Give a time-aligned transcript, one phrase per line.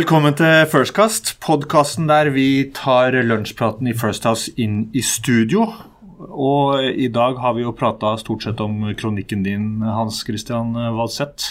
[0.00, 5.66] Velkommen til Firstcast, podkasten der vi tar lunsjpraten i First House inn i studio.
[6.24, 11.50] Og i dag har vi jo prata stort sett om kronikken din, Hans Christian Valseth.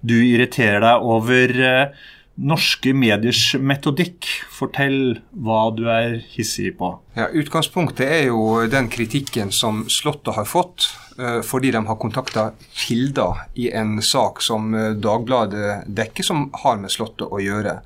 [0.00, 2.08] Du irriterer deg over eh,
[2.42, 4.26] norske mediers metodikk.
[4.52, 6.94] Fortell hva du er hissig på.
[7.16, 10.88] Ja, Utgangspunktet er jo den kritikken som Slottet har fått
[11.18, 12.50] uh, fordi de har kontakta
[12.84, 17.78] kilder i en sak som uh, Dagbladet dekker, som har med Slottet å gjøre.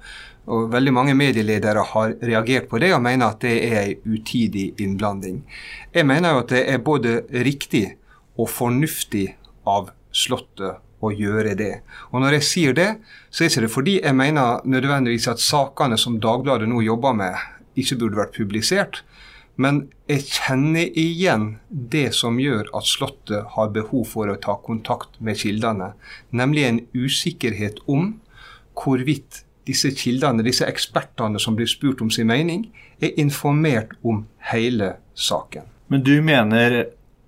[0.46, 4.68] Og Veldig mange medieledere har reagert på det og mener at det er en utidig
[4.82, 5.42] innblanding.
[5.94, 7.88] Jeg mener jo at det er både riktig
[8.38, 9.28] og fornuftig
[9.66, 11.72] av Slottet å gjøre det.
[12.12, 12.88] Og Når jeg sier det,
[13.30, 17.34] så er det ikke fordi jeg mener nødvendigvis at sakene som Dagbladet nå jobber med,
[17.76, 19.02] ikke burde vært publisert.
[19.56, 25.16] Men jeg kjenner igjen det som gjør at Slottet har behov for å ta kontakt
[25.18, 25.94] med kildene.
[26.30, 28.18] Nemlig en usikkerhet om
[28.76, 32.68] hvorvidt disse kildene, disse ekspertene som blir spurt om sin mening,
[33.00, 35.66] er informert om hele saken.
[35.88, 36.84] Men du mener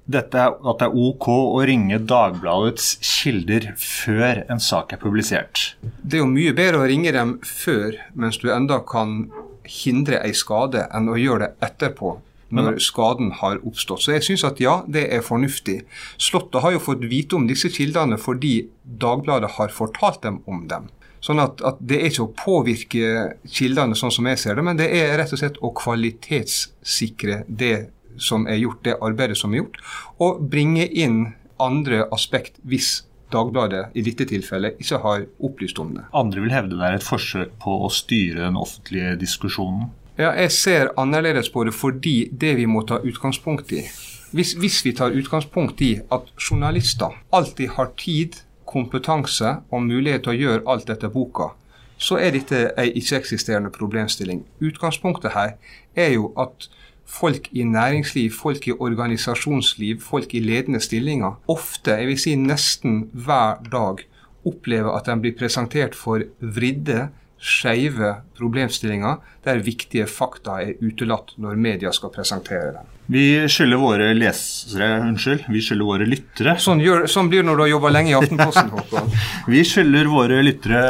[0.08, 5.74] dette, at det er OK å ringe Dagbladets kilder før en sak er publisert?
[6.00, 9.28] Det er jo mye bedre å ringe dem før, mens du enda kan
[9.68, 12.16] hindre ei skade, enn å gjøre det etterpå.
[12.48, 14.00] Når skaden har oppstått.
[14.00, 15.82] Så jeg syns at ja, det er fornuftig.
[16.16, 20.86] Slottet har jo fått vite om disse kildene fordi Dagbladet har fortalt dem om dem.
[21.20, 23.10] Sånn at, at, Det er ikke å påvirke
[23.44, 27.90] kildene sånn som jeg ser det, men det er rett og slett å kvalitetssikre det
[28.16, 29.78] som er gjort, det arbeidet som er gjort,
[30.18, 36.06] og bringe inn andre aspekt hvis Dagbladet i dette tilfellet ikke har opplyst om det.
[36.16, 39.90] Andre vil hevde det er et forsøk på å styre den offentlige diskusjonen?
[40.16, 43.84] Ja, Jeg ser annerledes på det fordi det vi må ta utgangspunkt i
[44.32, 48.34] hvis, hvis vi tar utgangspunkt i at journalister alltid har tid,
[48.68, 51.54] kompetanse og mulighet til å gjøre alt etter boka,
[51.96, 54.42] så er dette ei ikke-eksisterende problemstilling.
[54.60, 55.54] Utgangspunktet her
[55.96, 56.68] er jo at
[57.08, 63.06] folk i næringsliv, folk i organisasjonsliv, folk i ledende stillinger ofte, jeg vil si nesten
[63.12, 64.04] hver dag,
[64.46, 71.60] opplever at de blir presentert for vridde, skeive problemstillinger der viktige fakta er utelatt når
[71.60, 72.88] media skal presentere dem.
[73.08, 77.60] Vi skylder våre lesere, unnskyld, vi skylder våre lyttere Sånn, gjør, sånn blir det når
[77.60, 78.72] du har jobba lenge i Aftenposten.
[78.74, 79.14] Håkon.
[79.54, 80.82] vi skylder våre lyttere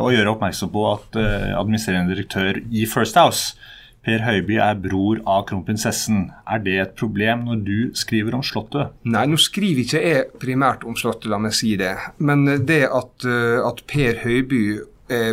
[0.00, 3.52] å gjøre oppmerksom på at uh, administrerende direktør i First House
[4.02, 6.24] Per Høiby er bror av kronprinsessen.
[6.50, 8.96] Er det et problem når du skriver om Slottet?
[9.06, 11.94] Nei, nå skriver ikke jeg primært om Slottet, la meg si det.
[12.18, 14.64] Men det at, eh, at Per Høiby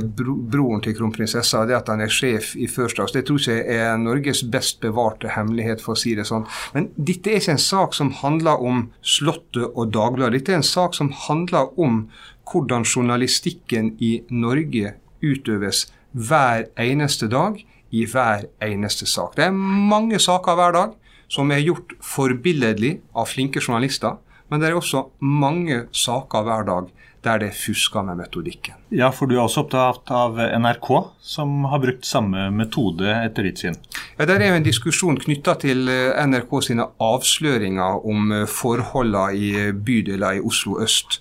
[0.02, 3.66] bro, broren til kronprinsessa, det at han er sjef i First House, det tror jeg
[3.75, 6.47] er Norges best bevarte hemmelighet, for å si det sånn.
[6.75, 10.40] Men dette er ikke en sak som handler om Slottet og Dagbladet.
[10.40, 12.03] Dette er en sak som handler om
[12.50, 17.59] hvordan journalistikken i Norge utøves hver eneste dag
[17.92, 19.36] i hver eneste sak.
[19.36, 20.96] Det er mange saker hver dag
[21.30, 24.18] som er gjort forbilledlig av flinke journalister.
[24.50, 26.90] Men det er også mange saker hver dag
[27.24, 28.78] der det er fuska med metodikken.
[28.96, 30.88] Ja, for du er også opptatt av NRK,
[31.20, 33.76] som har brukt samme metode etter ditt syn?
[34.18, 39.36] Ja, Der er jo en diskusjon knytta til eh, NRK sine avsløringer om eh, forholdene
[39.36, 41.20] i bydeler i Oslo øst.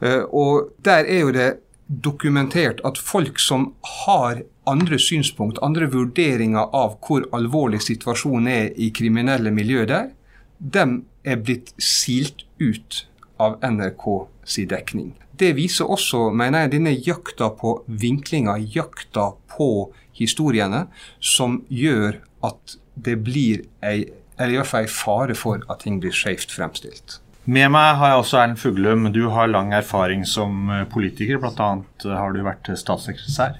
[0.00, 1.50] Eh, og der er jo det
[1.86, 3.72] dokumentert at folk som
[4.06, 10.12] har andre synspunkt, andre vurderinger av hvor alvorlig situasjonen er i kriminelle miljø der,
[10.58, 13.04] dem er blitt silt ut
[13.40, 14.06] av NRK
[14.48, 15.12] si dekning.
[15.34, 20.86] Det viser også, mener jeg, denne jakta på vinklinger, jakta på historiene,
[21.18, 24.04] som gjør at det blir ei,
[24.38, 27.18] eller i hvert fall ei fare for at ting blir skjevt fremstilt.
[27.44, 29.08] Med meg har jeg også Erlend Fuglum.
[29.12, 31.36] Du har lang erfaring som eh, politiker.
[31.42, 31.66] Bl.a.
[31.76, 33.58] Eh, har du vært statssekretær.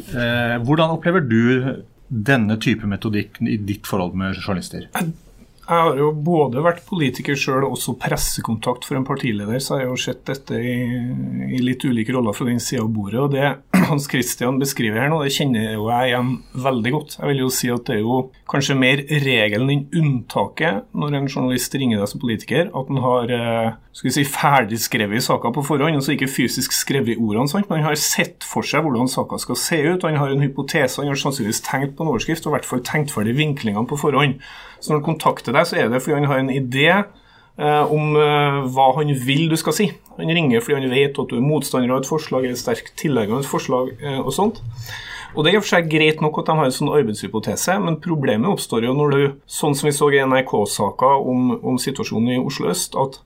[0.00, 4.88] Eh, hvordan opplever du denne type metodikk i ditt forhold med journalister?
[4.90, 9.86] Jeg har jo både vært politiker sjøl og også pressekontakt for en partileder, så jeg
[9.86, 10.78] har jo sett dette i,
[11.54, 13.20] i litt ulike roller fra den sida av bordet.
[13.22, 13.44] og Det
[13.90, 16.32] Hans Christian beskriver her nå, det kjenner jo jeg igjen
[16.64, 17.16] veldig godt.
[17.18, 18.18] Jeg vil jo si at det er jo
[18.50, 23.34] kanskje mer regelen enn unntaket når en journalist ringer deg som politiker, at han har
[23.36, 27.70] eh, skal vi si, ferdigskrevet saker på forhånd, altså ikke fysisk skrevet ordene, sant?
[27.70, 30.06] men han har sett for seg hvordan saka skal se ut.
[30.06, 32.84] Han har en hypotese, han har sannsynligvis tenkt på en overskrift og i hvert fall
[32.86, 34.38] tenkt ferdig vinklingene på forhånd.
[34.80, 36.88] Så når han kontakter deg, så er det fordi han har en idé
[37.60, 39.90] om eh, hva han vil du skal si.
[40.16, 43.36] Han ringer fordi han vet at du er motstander av et forslag, eller sterk tilhenger
[43.36, 44.62] av et forslag eh, og sånt.
[45.36, 47.76] Og Det er i og for seg greit nok at de har en sånn arbeidshypotese,
[47.84, 52.34] men problemet oppstår jo når du, sånn som vi så i NRK-saka om, om, situasjonen
[52.34, 53.20] i Oslo øst, at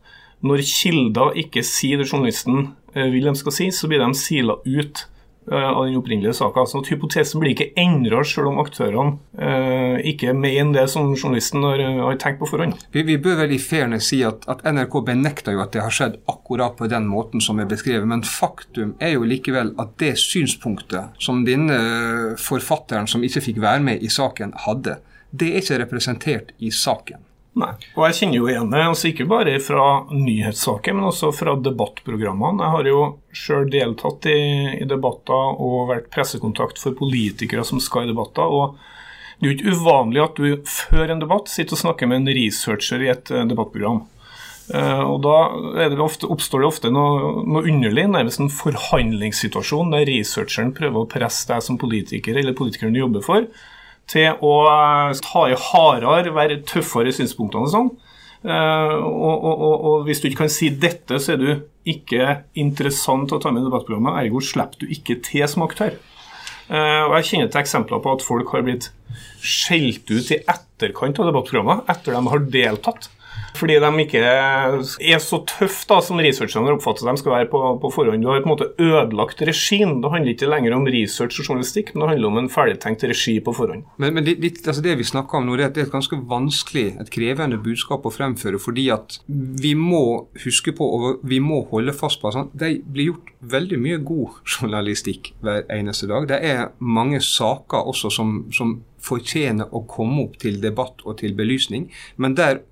[0.45, 5.07] når kilder ikke sier det journalisten vil de skal si, så blir de sila ut
[5.53, 6.65] av den opprinnelige saka.
[6.69, 11.65] Sånn at hypotesen blir ikke endra selv om aktørene uh, ikke mener det som journalisten
[11.67, 12.79] har, har tenkt på forhånd.
[12.95, 15.95] Vi, vi, bør vel i fairness si at, at NRK benekter jo at det har
[15.95, 20.15] skjedd akkurat på den måten som er beskrevet, men faktum er jo likevel at det
[20.23, 21.79] synspunktet som denne
[22.41, 24.99] forfatteren som ikke fikk være med i saken, hadde,
[25.35, 27.23] det er ikke representert i saken.
[27.55, 27.71] Nei.
[27.95, 32.65] Og jeg kjenner jo igjen det, altså ikke bare fra nyhetssaker, men også fra debattprogrammene.
[32.65, 34.41] Jeg har jo sjøl deltatt i,
[34.81, 38.43] i, debatter og vært pressekontakt for politikere som skal i debatter.
[38.43, 38.75] og
[39.39, 42.35] Det er jo ikke uvanlig at du før en debatt sitter og snakker med en
[42.41, 44.03] researcher i et eh, debattprogram.
[44.65, 45.37] Uh, og Da
[45.93, 51.11] det ofte, oppstår det ofte noe, noe underlig, nærmest en forhandlingssituasjon der researcheren prøver å
[51.11, 53.47] presse deg som politiker eller politikeren du jobber for,
[54.11, 57.95] til å eh, ta i hardere, være tøffere i synspunktene og sånn.
[58.45, 61.47] Uh, og, og, og, og, hvis du ikke kan si dette, så er du
[61.89, 64.19] ikke interessant å ta med i debattprogrammet.
[64.21, 65.97] Ergo slipper du ikke til som aktør.
[66.69, 68.91] Uh, og Jeg kjenner til eksempler på at folk har blitt
[69.41, 73.09] skjelt ut i etterkant av debattprogrammet, etter de har deltatt.
[73.55, 77.91] Fordi de ikke er så tøffe da, som researcherne oppfatter de skal være på, på,
[77.95, 78.25] forhånd.
[78.25, 80.01] Du har på en måte ødelagt regien.
[80.03, 83.37] Det handler ikke lenger om research og journalistikk, men det handler om en ferdigtenkt regi
[83.45, 83.85] på forhånd.
[84.03, 87.13] Men, men det, altså det, vi snakker om nå, det er et ganske vanskelig, et
[87.15, 88.61] krevende budskap å fremføre.
[88.63, 90.05] Fordi at vi må
[90.45, 94.41] huske på, og vi må holde fast på at det blir gjort veldig mye god
[94.49, 96.27] journalistikk hver eneste dag.
[96.31, 101.35] Det er mange saker også som, som fortjener å komme opp til debatt og til
[101.37, 101.91] belysning.
[102.17, 102.63] Men der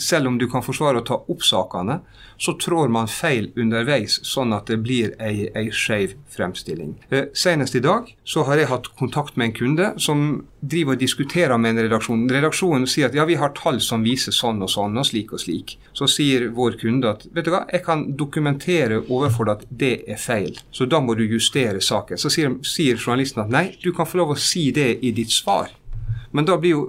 [0.00, 2.00] selv om du kan forsvare å ta opp sakene,
[2.42, 6.96] så trår man feil underveis, sånn at det blir ei, ei skeiv fremstilling.
[7.10, 10.24] Eh, senest i dag så har jeg hatt kontakt med en kunde som
[10.60, 12.24] driver og diskuterer med en redaksjon.
[12.30, 15.42] Redaksjonen sier at ja, vi har tall som viser sånn og sånn og slik og
[15.42, 15.76] slik.
[15.94, 19.92] Så sier vår kunde at vet du hva, jeg kan dokumentere overfor deg at det
[20.10, 22.18] er feil, så da må du justere saken.
[22.18, 25.30] Så sier, sier journalisten at nei, du kan få lov å si det i ditt
[25.34, 25.70] svar.
[26.32, 26.84] Men da blir jo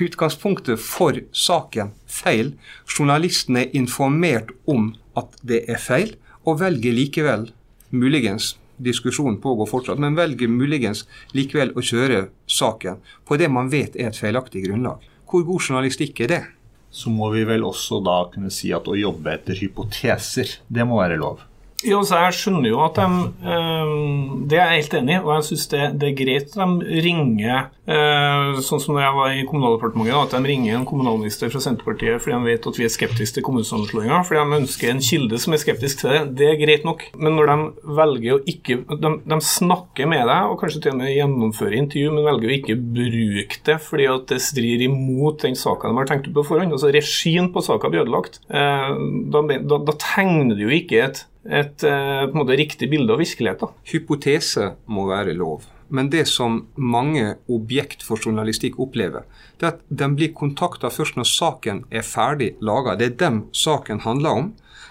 [0.00, 2.54] utgangspunktet for saken feil.
[2.86, 6.14] Journalisten er informert om at det er feil,
[6.46, 7.48] og velger likevel,
[7.90, 11.04] muligens diskusjonen pågår fortsatt, men velger muligens
[11.34, 15.00] likevel å kjøre saken på det man vet er et feilaktig grunnlag.
[15.26, 16.42] Hvor god journalistikk er det?
[16.90, 21.00] Så må vi vel også da kunne si at å jobbe etter hypoteser, det må
[21.00, 21.42] være lov.
[21.84, 25.32] Jo, så Jeg skjønner jo at de um, Det er jeg helt enig i, og
[25.34, 29.34] jeg syns det, det, er greit at de ringer uh, Sånn som da jeg var
[29.34, 32.92] i Kommunaldepartementet, at de ringer en kommunalminister fra Senterpartiet fordi de vet at vi er
[32.92, 36.20] skeptiske til kommunesammenslåinger, fordi de ønsker en kilde som er skeptisk til det.
[36.38, 37.02] Det er greit nok.
[37.20, 37.56] Men når de
[37.98, 42.14] velger å ikke De, de snakker med deg, og kanskje til og med gjennomfører intervju,
[42.14, 46.08] men velger å ikke bruke det fordi at det strir imot den saka de har
[46.08, 46.74] tenkt på forhånd.
[46.76, 48.40] Altså regien på saka blir ødelagt.
[48.48, 48.92] Eh,
[49.32, 53.20] da, da, da tegner det jo ikke et et på en måte, riktig bilde av
[53.22, 53.72] virkeligheten.
[53.92, 55.66] Hypotese må være lov.
[55.88, 59.22] Men det som mange objekt for journalistikk opplever,
[59.58, 62.96] det er at de blir kontakta først når saken er ferdig laga.
[62.98, 64.48] Det er dem saken handler om.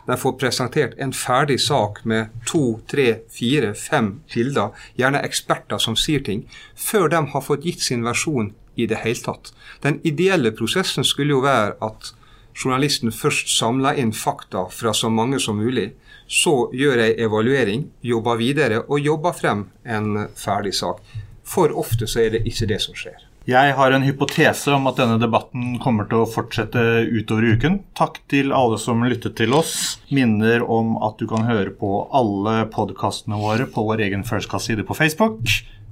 [0.08, 5.98] De får presentert en ferdig sak med to, tre, fire, fem kilder, gjerne eksperter som
[6.00, 6.46] sier ting,
[6.78, 9.52] før de har fått gitt sin versjon i det hele tatt.
[9.82, 12.14] Den ideelle prosessen skulle jo være at
[12.56, 15.92] journalisten først samler inn fakta fra så mange som mulig,
[16.28, 21.02] så gjør jeg evaluering, jobber videre og jobber frem en ferdig sak.
[21.46, 23.22] For ofte så er det ikke det som skjer.
[23.46, 27.78] Jeg har en hypotese om at denne debatten kommer til å fortsette utover uken.
[27.94, 30.00] Takk til alle som lyttet til oss.
[30.10, 34.98] Minner om at du kan høre på alle podkastene våre på vår egen Firstcast-side på
[34.98, 35.46] Facebook.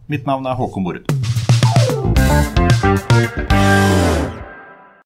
[0.10, 1.06] Mitt navn er Håkon Borud.